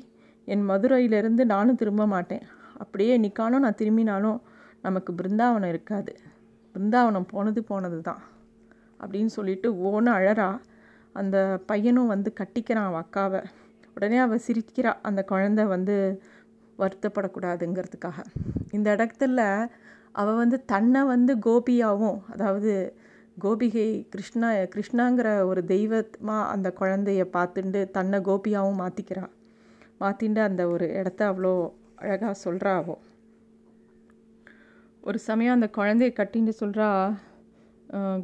என் 0.45 0.69
மதுரையிலேருந்து 0.69 1.45
நானும் 1.45 1.77
திரும்ப 1.77 2.07
மாட்டேன். 2.07 2.45
அப்படியே 2.77 3.19
இன்னைக்கானோ 3.19 3.59
நான் 3.59 3.75
திரும்பினாலும் 3.75 4.39
நமக்கு 4.83 5.11
பிருந்தாவனம் 5.13 5.69
இருக்காது. 5.69 6.13
பிருந்தாவனம் 6.75 7.29
போனது 7.31 7.63
போனது 7.63 8.01
தான் 8.01 8.23
அப்படின்னு 9.01 9.27
சொல்லிட்டு 9.27 9.69
ஓன்னு 9.73 10.11
அழறா. 10.19 10.49
அந்த 11.13 11.37
பையனும் 11.67 12.07
வந்து 12.07 12.33
கட்டிக்கிறான் 12.41 12.89
அவள் 12.91 13.03
அக்காவை. 13.05 13.41
உடனே 13.95 14.17
அவள் 14.17 14.45
சிரிக்கிறா. 14.47 14.93
அந்த 15.03 15.25
குழந்த 15.31 15.63
வந்து 15.67 16.23
வருத்தப்படக்கூடாதுங்கிறதுக்காக. 16.79 18.19
இந்த 18.71 18.97
இடத்துல 18.97 19.41
அவள் 20.15 20.35
வந்து 20.35 20.65
தன்னை 20.65 21.05
வந்து 21.05 21.33
கோபியாகவும் 21.37 22.19
அதாவது 22.27 22.73
கோபிகை 23.43 23.87
கிருஷ்ணா 24.09 24.51
கிருஷ்ணாங்கிற 24.75 25.29
ஒரு 25.47 25.65
தெய்வமாக 25.65 26.51
அந்த 26.51 26.69
குழந்தைய 26.81 27.23
பார்த்துண்டு 27.33 27.91
தன்னை 27.91 28.19
கோபியாகவும் 28.21 28.81
மாற்றிக்கிறான் 28.83 29.33
மாற்றிண்டு 30.01 30.41
அந்த 30.41 30.69
ஒரு 30.69 30.87
இடத்த 30.93 31.33
அவ்வளோ 31.33 31.55
அழகாக 31.97 32.35
சொல்கிறாவோ 32.45 32.97
ஒரு 35.01 35.19
சமயம் 35.19 35.55
அந்த 35.55 35.69
குழந்தைய 35.77 36.11
கட்டின்னு 36.15 36.53
சொல்கிறா 36.61 36.89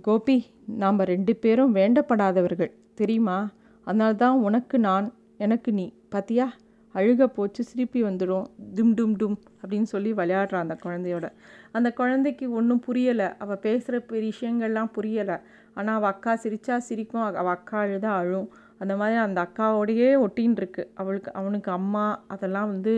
கோபி 0.02 0.36
நாம் 0.76 0.98
ரெண்டு 0.98 1.36
பேரும் 1.36 1.74
வேண்டப்படாதவர்கள் 1.74 2.72
தெரியுமா? 2.94 3.38
அதனால 3.86 4.12
தான் 4.14 4.40
உனக்கு 4.40 4.78
நான் 4.78 5.06
எனக்கு 5.38 5.72
நீ 5.72 5.92
பார்த்தியா 6.10 6.46
அழுக 6.94 7.26
போச்சு 7.26 7.64
சிரிப்பி 7.64 8.00
வந்துடும் 8.04 8.46
டும் 8.76 8.94
டும் 8.98 9.14
டும் 9.20 9.36
அப்படின்னு 9.62 9.88
சொல்லி 9.92 10.12
விளையாடுறான் 10.12 10.64
அந்த 10.66 10.76
குழந்தையோட. 10.84 11.26
அந்த 11.72 11.92
குழந்தைக்கு 11.92 12.46
ஒன்றும் 12.52 12.82
புரியலை. 12.86 13.28
அவள் 13.38 13.56
பேசுகிற 13.58 13.96
விஷயங்கள்லாம் 14.30 14.90
புரியலை. 14.96 15.36
ஆனால் 15.74 15.94
அவள் 15.94 16.10
அக்கா 16.10 16.32
சிரித்தா 16.42 16.76
சிரிக்கும். 16.76 17.22
அவள் 17.22 17.54
அக்கா 17.56 17.78
அழுதா 17.82 18.12
அழும். 18.22 18.48
அந்த 18.78 18.96
மாதிரி 18.96 19.18
அந்த 19.18 19.38
அக்காவோடையே 19.46 20.10
ஒட்டின்னு 20.26 20.60
இருக்கு 20.62 20.82
அவளுக்கு 20.94 21.32
அவனுக்கு 21.32 21.70
அம்மா 21.70 22.04
அதெல்லாம் 22.26 22.66
வந்து 22.66 22.94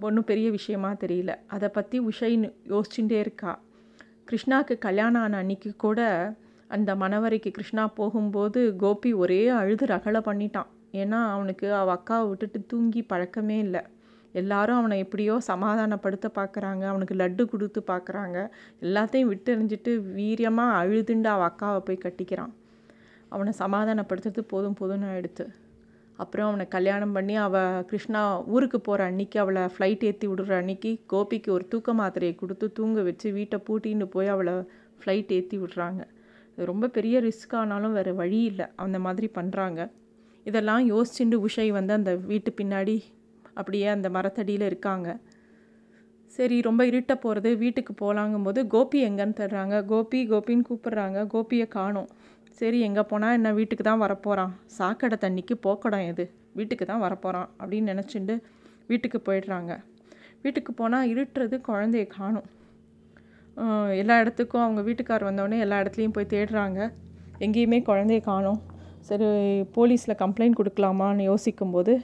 ஒன்றும் 0.00 0.24
பெரிய 0.24 0.50
விஷயமா 0.50 0.90
தெரியல. 0.92 1.32
அதை 1.46 1.68
பற்றி 1.68 1.96
உஷைன்னு 2.00 2.48
யோசிச்சுட்டே 2.68 3.18
இருக்கா. 3.18 3.52
கிருஷ்ணாவுக்கு 4.30 4.74
கல்யாணம் 4.78 5.22
ஆன 5.22 5.36
அன்னைக்கு 5.36 5.70
கூட 5.76 6.00
அந்த 6.68 6.90
மணவரைக்கு 6.94 7.50
கிருஷ்ணா 7.50 7.86
போகும்போது 7.86 8.60
கோபி 8.76 9.12
ஒரே 9.12 9.48
அழுது 9.48 9.86
ரகலை 9.86 10.20
பண்ணிட்டான். 10.28 10.70
ஏன்னா 11.02 11.18
அவனுக்கு 11.34 11.66
அவள் 11.80 11.96
அக்காவை 11.98 12.24
விட்டுட்டு 12.30 12.58
தூங்கி 12.72 13.00
பழக்கமே 13.12 13.56
இல்லை. 13.66 13.82
எல்லாரும் 14.40 14.78
அவனை 14.80 14.96
எப்படியோ 15.04 15.34
சமாதானப்படுத்த 15.50 16.26
பார்க்குறாங்க 16.38 16.84
அவனுக்கு 16.92 17.14
லட்டு 17.20 17.42
கொடுத்து 17.52 17.80
பார்க்குறாங்க 17.90 18.38
எல்லாத்தையும் 18.84 19.30
விட்டு 19.32 19.50
எறிஞ்சிட்டு 19.54 19.92
வீரியமாக 20.18 20.78
அழுதுண்டு 20.80 21.28
அவள் 21.34 21.48
அக்காவை 21.50 21.80
போய் 21.88 22.04
கட்டிக்கிறான். 22.04 22.54
அவனை 23.34 23.52
சமாதானப்படுத்துறது 23.64 24.42
போதும் 24.52 24.78
போதும்னு 24.80 25.06
ஆயிடுத்து. 25.12 25.44
அப்புறம் 26.22 26.48
அவனை 26.48 26.64
கல்யாணம் 26.74 27.14
பண்ணி 27.16 27.34
அவள் 27.44 27.84
கிருஷ்ணா 27.90 28.20
ஊருக்கு 28.54 28.78
போகிற 28.88 29.06
அன்னைக்கு 29.10 29.38
அவளை 29.42 29.62
ஃப்ளைட் 29.74 30.04
ஏற்றி 30.08 30.26
விடுற 30.32 30.52
அன்னைக்கு 30.62 30.90
கோபிக்கு 31.12 31.50
ஒரு 31.56 31.64
தூக்க 31.72 31.92
மாத்திரையை 32.00 32.34
கொடுத்து 32.42 32.66
தூங்க 32.78 33.02
வச்சு 33.08 33.28
வீட்டை 33.38 33.58
பூட்டின்னு 33.68 34.06
போய் 34.14 34.32
அவளை 34.34 34.54
ஃப்ளைட் 35.00 35.32
ஏற்றி 35.38 35.56
விடுறாங்க. 35.62 36.02
இது 36.52 36.68
ரொம்ப 36.72 36.88
பெரிய 36.96 37.20
ரிஸ்க் 37.26 37.56
ஆனாலும் 37.60 37.96
வேறு 37.98 38.12
வழி 38.22 38.40
இல்லை. 38.50 38.66
அந்த 38.84 38.98
மாதிரி 39.06 39.28
பண்ணுறாங்க 39.38 39.80
இதெல்லாம் 40.48 40.82
யோசிச்சுட்டு 40.92 41.36
உஷை 41.46 41.68
வந்து 41.78 41.92
அந்த 41.98 42.12
வீட்டு 42.30 42.50
பின்னாடி 42.60 42.96
அப்படியே 43.58 43.86
அந்த 43.96 44.08
மரத்தடியில் 44.16 44.66
இருக்காங்க. 44.70 45.08
சரி 46.36 46.56
ரொம்ப 46.66 46.82
இருட்ட 46.90 47.12
போகிறது 47.24 47.50
வீட்டுக்கு 47.62 47.92
போகலாங்கும்போது 48.02 48.60
கோபி 48.74 49.00
எங்கன்னு 49.08 49.36
தர்றாங்க 49.40 49.74
கோபி 49.92 50.20
கோபின்னு 50.32 50.66
கூப்பிட்றாங்க. 50.70 51.18
கோபியை 51.34 51.66
காணும். 51.76 52.08
சரி 52.60 52.78
எங்கே 52.86 53.02
போனால் 53.10 53.36
என்ன? 53.38 53.52
வீட்டுக்கு 53.58 53.84
தான் 53.90 54.02
வரப்போகிறான் 54.04 54.52
சாக்கடை 54.78 55.16
தண்ணிக்கு 55.24 55.54
போக்கடம் 55.66 56.04
எது? 56.10 56.24
வீட்டுக்கு 56.58 56.84
தான் 56.90 57.04
வரப்போகிறான் 57.06 57.48
அப்படின்னு 57.60 57.92
நினச்சிட்டு 57.92 58.34
வீட்டுக்கு 58.90 59.18
போயிடுறாங்க. 59.28 59.72
வீட்டுக்கு 60.44 60.72
போனால் 60.80 61.08
இருட்டுறது 61.12 61.56
குழந்தைய 61.70 62.06
காணும். 62.18 62.48
எல்லா 64.02 64.14
இடத்துக்கும் 64.22 64.64
அவங்க 64.66 64.80
வீட்டுக்கார் 64.88 65.28
வந்தோடனே 65.28 65.58
எல்லா 65.64 65.76
இடத்துலையும் 65.82 66.16
போய் 66.16 66.32
தேடுறாங்க. 66.34 66.80
எங்கேயுமே 67.44 67.78
குழந்தைய 67.90 68.20
காணும். 68.30 68.60
சரி 69.08 69.26
போலீஸில் 69.76 70.20
கம்ப்ளைண்ட் 70.22 70.58
கொடுக்கலாமான்னு 70.60 71.24
யோசிக்கும்போது 71.30 71.94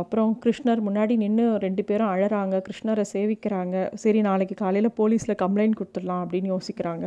அப்புறம் 0.00 0.30
கிருஷ்ணர் 0.44 0.80
முன்னாடி 0.86 1.14
நின்று 1.22 1.44
ரெண்டு 1.64 1.82
பேரும் 1.88 2.12
அழகிறாங்க 2.14 2.56
கிருஷ்ணரை 2.66 3.04
சேவிக்கிறாங்க. 3.12 3.74
சரி 4.02 4.20
நாளைக்கு 4.28 4.54
காலையில் 4.62 4.96
போலீஸில் 5.00 5.40
கம்ப்ளைண்ட் 5.42 5.78
கொடுத்துடலாம் 5.80 6.22
அப்படின்னு 6.24 6.48
யோசிக்கிறாங்க. 6.54 7.06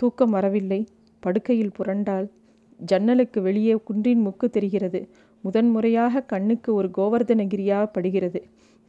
தூக்கம் 0.00 0.34
வரவில்லை. 0.36 0.80
படுக்கையில் 1.22 1.74
புரண்டால் 1.78 2.28
ஜன்னலுக்கு 2.90 3.38
வெளியே 3.48 3.74
குன்றின் 3.88 4.22
முக்கு 4.26 4.46
தெரிகிறது. 4.56 5.00
முதன்முறையாக 5.44 6.24
கண்ணுக்கு 6.32 6.70
ஒரு 6.78 6.88
கோவர்தனகிரியாக 6.98 7.90
படுகிறது. 7.96 8.40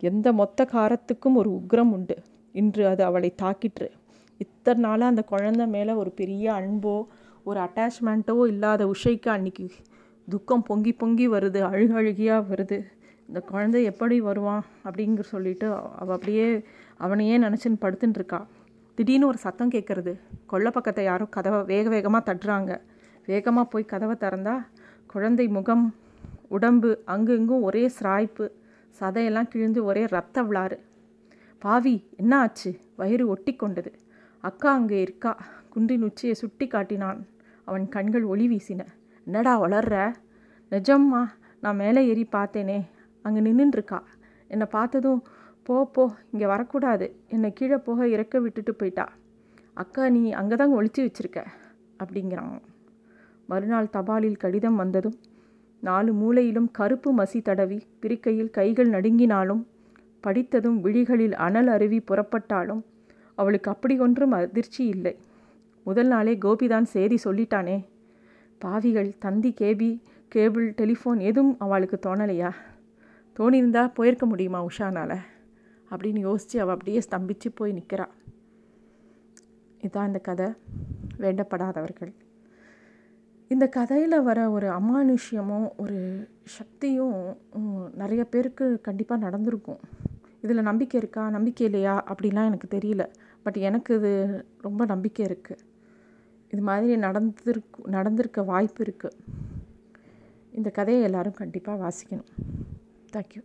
எந்த 0.10 0.28
மொத்த 0.40 0.68
காரத்துக்கும் 0.74 1.38
ஒரு 1.42 1.50
உக்ரம் 1.60 1.92
உண்டு. 1.98 2.18
இன்று 2.62 2.84
அது 2.92 3.04
அவளை 3.10 3.30
தாக்கிற்று. 3.42 3.90
இத்தனை 4.44 4.82
நாளாக 4.86 5.12
அந்த 5.14 5.24
குழந்தை 5.34 5.66
மேலே 5.76 5.94
ஒரு 6.02 6.12
பெரிய 6.20 6.46
அன்போ 6.60 6.96
ஒரு 7.50 7.60
அட்டாச்மெண்ட்டோ 7.66 8.36
இல்லாத 8.52 8.82
உஷைக்கு 8.94 9.30
அன்னைக்கு 9.36 9.66
துக்கம் 10.28 10.66
பொங்கி 10.68 10.92
பொங்கி 11.02 11.26
வருது 11.34 11.60
அழுகழுகியாக 11.70 12.44
வருது. 12.52 12.78
இந்த 13.30 13.40
குழந்தை 13.50 13.80
எப்படி 13.92 14.16
வருவான் 14.28 14.64
அப்படிங்கிற 14.86 15.26
சொல்லிட்டு 15.34 15.68
அவள் 16.02 16.16
அப்படியே 16.16 16.48
அவனையே 17.06 17.36
நினச்சின்னு 17.46 17.82
படுத்துன்னு 17.84 18.20
இருக்கா. 18.20 18.40
திடீர்னு 18.98 19.30
ஒரு 19.32 19.40
சத்தம் 19.46 19.74
கேட்குறது 19.76 20.14
கொல்லை 20.52 20.72
பக்கத்தை 20.72 21.04
யாரோ 21.10 21.26
கதவை 21.36 21.60
வேக 21.72 21.86
வேகமாக 21.96 22.24
தட்டுறாங்க. 22.30 22.72
வேகமாக 23.28 23.66
போய் 23.74 23.92
கதவை 23.94 24.16
திறந்தா 24.24 24.56
குழந்தை 25.14 25.48
முகம் 25.58 25.86
உடம்பு 26.56 26.92
அங்கு 27.14 27.34
இங்கும் 27.40 27.66
ஒரே 27.68 27.84
சிராய்ப்பு. 27.98 28.46
சதையெல்லாம் 29.00 29.52
கிழிந்து 29.52 29.80
ஒரே 29.90 30.06
ரத்த 30.16 30.44
விளாறு 30.48 30.78
பாவி 31.62 31.96
என்ன 32.22 32.34
ஆச்சு? 32.46 32.72
வயிறு 33.00 33.26
ஒட்டி 33.34 33.54
கொண்டது 33.56 33.92
அக்கா 34.44 34.70
அங்கே 34.80 34.98
இருக்கா? 35.02 35.32
குன்றின் 35.74 36.06
உச்சியை 36.08 36.34
சுட்டி 36.42 36.66
காட்டினான். 36.68 37.20
அவன் 37.68 37.86
கண்கள் 37.96 38.26
ஒளி 38.34 38.46
வீசின. 38.48 38.82
என்னடா 39.28 39.54
வளர்ற? 39.64 39.96
நிஜம்மா 40.72 41.22
நான் 41.64 41.80
மேலே 41.84 42.02
ஏறி 42.12 42.26
பார்த்தேனே. 42.36 42.80
அங்கே 43.26 43.42
நின்றுருக்கா 43.48 44.00
என்னை 44.50 44.68
பார்த்ததும் 44.78 45.22
போ 45.68 45.76
போ 45.96 46.04
இங்கே 46.32 46.48
வரக்கூடாது. 46.54 47.06
என்னை 47.28 47.50
கீழே 47.54 47.78
போக 47.88 48.08
இறக்க 48.08 48.40
விட்டுட்டு 48.40 48.74
போயிட்டா. 48.76 49.06
அக்கா 49.74 50.04
நீ 50.16 50.22
அங்கே 50.40 50.56
தான் 50.56 50.74
ஒழிச்சு 50.78 51.02
வச்சிருக்க 51.06 51.40
அப்படிங்கிறான். 52.02 52.52
மறுநாள் 53.52 53.94
தபாலில் 53.96 54.42
கடிதம் 54.44 54.80
வந்ததும் 54.82 55.18
நாலு 55.84 56.12
மூலையிலும் 56.14 56.68
கருப்பு 56.72 57.10
மசி 57.20 57.40
தடவி 57.42 57.80
பிரிக்கையில் 58.02 58.52
கைகள் 58.58 58.90
நடுங்கினாலும் 58.90 59.64
படித்ததும் 60.26 60.78
விழிகளில் 60.86 61.36
அனல் 61.46 61.70
அருவி 61.76 62.00
புறப்பட்டாலும் 62.10 62.82
அவளுக்கு 63.38 63.70
அப்படி 63.72 63.96
ஒன்றும் 64.00 64.36
அதிர்ச்சி 64.38 64.82
இல்லை. 64.96 65.14
முதல் 65.84 66.08
நாளே 66.08 66.34
கோபிதான் 66.46 66.90
சேதி 66.94 67.18
சொல்லிட்டானே. 67.24 67.78
பாவிகள் 68.58 69.18
தந்தி 69.20 69.54
கேபி 69.62 69.90
கேபிள் 70.28 70.68
டெலிஃபோன் 70.74 71.20
எதுவும் 71.20 71.56
அவளுக்கு 71.60 71.98
தோணலையா? 72.06 72.52
தோணியிருந்தா 73.40 73.94
போயிருக்க 73.94 74.26
முடியுமா 74.26 74.66
உஷானால்? 74.66 75.18
அப்படின்னு 75.92 76.20
யோசித்து 76.20 76.62
அவள் 76.62 76.74
அப்படியே 76.74 77.02
ஸ்தம்பித்து 77.10 77.50
போய் 77.56 77.72
நிற்கிறாள் 77.72 78.14
இதுதான் 79.78 80.08
இந்த 80.08 80.20
கதை. 80.20 80.48
வேண்டப்படாதவர்கள். 81.18 82.12
இந்த 83.48 83.66
கதையில் 83.68 84.22
வர 84.22 84.40
ஒரு 84.50 84.68
அமானுஷ்யமும் 84.68 85.68
ஒரு 85.78 85.98
சக்தியும் 86.44 87.18
நிறைய 87.94 88.24
பேருக்கு 88.24 88.68
கண்டிப்பாக 88.82 89.24
நடந்திருக்கும். 89.24 89.82
இதில் 90.42 90.68
நம்பிக்கை 90.70 91.00
இருக்கா? 91.00 91.30
நம்பிக்கை 91.30 91.66
இல்லையா? 91.68 91.96
அப்படிலாம் 92.08 92.48
எனக்கு 92.50 92.68
தெரியல. 92.78 93.04
பட் 93.44 93.58
எனக்கு 93.58 93.96
இது 93.96 94.12
ரொம்ப 94.62 94.86
நம்பிக்கை 94.86 95.26
இருக்குது 95.26 95.64
இது 96.54 96.62
மாதிரி 96.70 96.96
நடந்திருக்கு 97.06 97.80
நடந்திருக்க 97.96 98.42
வாய்ப்பு 98.52 98.82
இருக்குது 98.84 99.20
இந்த 100.58 100.70
கதையை 100.78 101.04
எல்லோரும் 101.04 101.40
கண்டிப்பாக 101.42 101.78
வாசிக்கணும். 101.84 102.32
தேங்க்யூ 103.14 103.42